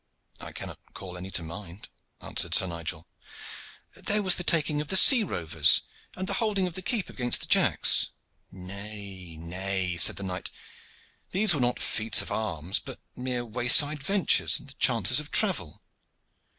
"I 0.39 0.51
cannot 0.51 0.79
call 0.95 1.15
any 1.15 1.29
to 1.29 1.43
mind," 1.43 1.87
answered 2.21 2.55
Sir 2.55 2.65
Nigel. 2.65 3.05
"There 3.93 4.23
was 4.23 4.35
the 4.37 4.43
taking 4.43 4.81
of 4.81 4.87
the 4.87 4.95
sea 4.97 5.23
rovers, 5.23 5.83
and 6.15 6.25
the 6.25 6.33
holding 6.41 6.65
of 6.65 6.73
the 6.73 6.81
keep 6.81 7.07
against 7.07 7.41
the 7.41 7.45
Jacks." 7.45 8.09
"Nay, 8.49 9.37
nay," 9.39 9.97
said 9.97 10.15
the 10.15 10.23
knight, 10.23 10.49
"these 11.29 11.53
were 11.53 11.61
not 11.61 11.77
feats 11.79 12.23
of 12.23 12.31
arms, 12.31 12.79
but 12.79 12.99
mere 13.15 13.45
wayside 13.45 14.01
ventures 14.01 14.57
and 14.59 14.69
the 14.69 14.73
chances 14.73 15.19
of 15.19 15.29
travel. 15.29 15.83